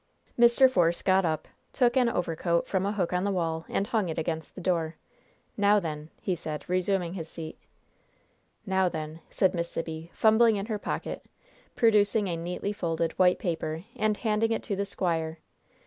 Mr. 0.35 0.67
Force 0.67 1.03
got 1.03 1.25
up, 1.25 1.47
took 1.73 1.95
an 1.95 2.09
overcoat 2.09 2.67
from 2.67 2.87
a 2.87 2.91
hook 2.91 3.13
on 3.13 3.23
the 3.23 3.29
wall 3.29 3.67
and 3.69 3.85
hung 3.85 4.09
it 4.09 4.17
against 4.17 4.55
the 4.55 4.59
door. 4.61 4.95
"Now, 5.57 5.79
then!" 5.79 6.09
he 6.19 6.33
said, 6.33 6.67
resuming 6.67 7.13
his 7.13 7.29
seat. 7.29 7.59
"Now, 8.65 8.89
then!" 8.89 9.19
said 9.29 9.53
Miss 9.53 9.69
Sibby, 9.69 10.09
fumbling 10.11 10.55
in 10.55 10.65
her 10.65 10.79
pocket, 10.79 11.23
producing 11.75 12.27
a 12.27 12.35
neatly 12.35 12.73
folded, 12.73 13.11
white 13.19 13.37
paper, 13.37 13.83
and 13.95 14.17
handing 14.17 14.51
it 14.51 14.63
to 14.63 14.75
the 14.75 14.85
squire. 14.87 15.37